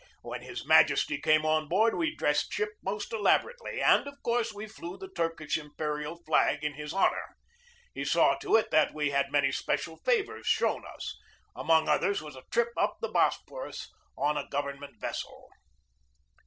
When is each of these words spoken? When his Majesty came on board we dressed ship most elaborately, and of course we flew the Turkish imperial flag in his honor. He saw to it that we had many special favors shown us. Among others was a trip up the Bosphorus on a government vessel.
When 0.23 0.41
his 0.41 0.65
Majesty 0.65 1.19
came 1.21 1.45
on 1.45 1.67
board 1.67 1.93
we 1.93 2.15
dressed 2.15 2.51
ship 2.51 2.69
most 2.83 3.13
elaborately, 3.13 3.83
and 3.83 4.07
of 4.07 4.15
course 4.23 4.51
we 4.51 4.65
flew 4.67 4.97
the 4.97 5.11
Turkish 5.15 5.59
imperial 5.59 6.23
flag 6.23 6.63
in 6.63 6.73
his 6.73 6.91
honor. 6.91 7.35
He 7.93 8.03
saw 8.03 8.33
to 8.39 8.55
it 8.55 8.71
that 8.71 8.95
we 8.95 9.11
had 9.11 9.31
many 9.31 9.51
special 9.51 9.97
favors 9.97 10.47
shown 10.47 10.83
us. 10.87 11.19
Among 11.55 11.87
others 11.87 12.19
was 12.19 12.35
a 12.35 12.41
trip 12.49 12.69
up 12.75 12.97
the 12.99 13.09
Bosphorus 13.09 13.93
on 14.17 14.37
a 14.37 14.49
government 14.49 14.99
vessel. 14.99 15.49